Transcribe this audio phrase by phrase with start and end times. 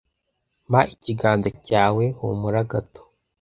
[0.69, 3.01] Mpa ikiganza cyawe, humura gato,